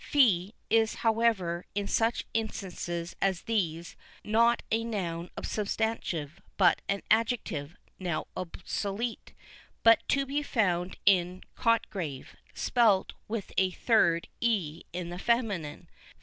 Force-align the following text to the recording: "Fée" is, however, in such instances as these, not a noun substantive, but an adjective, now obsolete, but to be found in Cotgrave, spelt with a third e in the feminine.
"Fée" 0.11 0.53
is, 0.71 0.95
however, 1.05 1.63
in 1.75 1.85
such 1.87 2.25
instances 2.33 3.15
as 3.21 3.43
these, 3.43 3.95
not 4.23 4.63
a 4.71 4.83
noun 4.83 5.29
substantive, 5.43 6.41
but 6.57 6.81
an 6.89 7.03
adjective, 7.11 7.75
now 7.99 8.25
obsolete, 8.35 9.33
but 9.83 9.99
to 10.07 10.25
be 10.25 10.41
found 10.41 10.97
in 11.05 11.43
Cotgrave, 11.53 12.35
spelt 12.51 13.13
with 13.27 13.51
a 13.59 13.69
third 13.69 14.27
e 14.39 14.81
in 14.91 15.09
the 15.09 15.19
feminine. 15.19 15.87